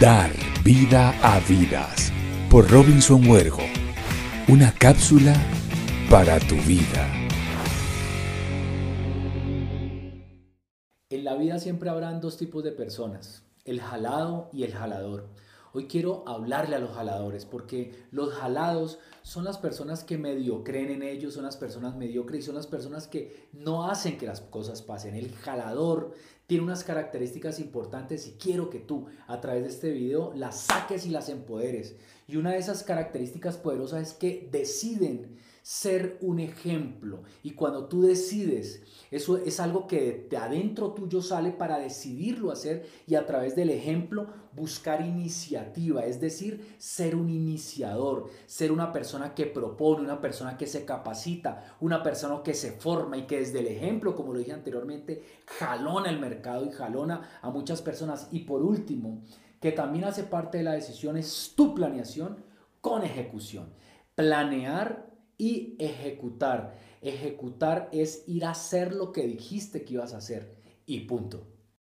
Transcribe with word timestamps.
Dar 0.00 0.30
vida 0.62 1.10
a 1.24 1.40
vidas 1.40 2.12
por 2.48 2.70
Robinson 2.70 3.28
Huergo. 3.28 3.64
Una 4.46 4.72
cápsula 4.72 5.34
para 6.08 6.38
tu 6.38 6.54
vida. 6.68 7.04
En 11.10 11.24
la 11.24 11.34
vida 11.34 11.58
siempre 11.58 11.90
habrán 11.90 12.20
dos 12.20 12.36
tipos 12.36 12.62
de 12.62 12.70
personas, 12.70 13.42
el 13.64 13.80
jalado 13.80 14.50
y 14.52 14.62
el 14.62 14.72
jalador. 14.72 15.30
Hoy 15.72 15.88
quiero 15.88 16.22
hablarle 16.28 16.76
a 16.76 16.78
los 16.78 16.92
jaladores 16.92 17.44
porque 17.44 18.06
los 18.12 18.32
jalados 18.32 19.00
son 19.22 19.42
las 19.42 19.58
personas 19.58 20.04
que 20.04 20.16
medio 20.16 20.62
creen 20.62 20.90
en 20.90 21.02
ellos, 21.02 21.34
son 21.34 21.42
las 21.44 21.56
personas 21.56 21.96
mediocres 21.96 22.44
y 22.44 22.46
son 22.46 22.54
las 22.54 22.68
personas 22.68 23.08
que 23.08 23.48
no 23.52 23.90
hacen 23.90 24.16
que 24.16 24.26
las 24.26 24.42
cosas 24.42 24.80
pasen. 24.80 25.16
El 25.16 25.34
jalador 25.34 26.14
tiene 26.48 26.64
unas 26.64 26.82
características 26.82 27.60
importantes 27.60 28.26
y 28.26 28.32
quiero 28.32 28.70
que 28.70 28.78
tú 28.78 29.06
a 29.26 29.38
través 29.38 29.64
de 29.64 29.68
este 29.68 29.90
video 29.92 30.32
las 30.34 30.62
saques 30.62 31.04
y 31.04 31.10
las 31.10 31.28
empoderes. 31.28 31.94
Y 32.26 32.36
una 32.36 32.52
de 32.52 32.58
esas 32.58 32.82
características 32.82 33.58
poderosas 33.58 34.08
es 34.08 34.14
que 34.14 34.48
deciden 34.50 35.36
ser 35.68 36.16
un 36.22 36.40
ejemplo. 36.40 37.24
Y 37.42 37.50
cuando 37.50 37.88
tú 37.88 38.00
decides, 38.00 38.82
eso 39.10 39.36
es 39.36 39.60
algo 39.60 39.86
que 39.86 40.26
de 40.30 40.36
adentro 40.38 40.92
tuyo 40.94 41.20
sale 41.20 41.50
para 41.50 41.78
decidirlo 41.78 42.50
hacer 42.50 42.86
y 43.06 43.16
a 43.16 43.26
través 43.26 43.54
del 43.54 43.68
ejemplo 43.68 44.28
buscar 44.52 45.02
iniciativa, 45.02 46.06
es 46.06 46.22
decir, 46.22 46.74
ser 46.78 47.14
un 47.14 47.28
iniciador, 47.28 48.30
ser 48.46 48.72
una 48.72 48.94
persona 48.94 49.34
que 49.34 49.44
propone, 49.44 50.00
una 50.00 50.22
persona 50.22 50.56
que 50.56 50.66
se 50.66 50.86
capacita, 50.86 51.76
una 51.80 52.02
persona 52.02 52.42
que 52.42 52.54
se 52.54 52.72
forma 52.72 53.18
y 53.18 53.26
que 53.26 53.40
desde 53.40 53.60
el 53.60 53.66
ejemplo, 53.66 54.16
como 54.16 54.32
lo 54.32 54.38
dije 54.38 54.52
anteriormente, 54.52 55.22
jalona 55.44 56.08
el 56.08 56.18
mercado 56.18 56.37
y 56.66 56.72
jalona 56.72 57.28
a 57.42 57.50
muchas 57.50 57.82
personas. 57.82 58.28
Y 58.30 58.40
por 58.40 58.62
último, 58.62 59.22
que 59.60 59.72
también 59.72 60.04
hace 60.04 60.24
parte 60.24 60.58
de 60.58 60.64
la 60.64 60.72
decisión 60.72 61.16
es 61.16 61.52
tu 61.56 61.74
planeación 61.74 62.44
con 62.80 63.02
ejecución. 63.02 63.72
Planear 64.14 65.10
y 65.36 65.76
ejecutar. 65.78 66.76
Ejecutar 67.00 67.88
es 67.92 68.24
ir 68.26 68.44
a 68.44 68.50
hacer 68.50 68.94
lo 68.94 69.12
que 69.12 69.26
dijiste 69.26 69.84
que 69.84 69.94
ibas 69.94 70.14
a 70.14 70.18
hacer 70.18 70.56
y 70.86 71.00
punto. 71.00 71.57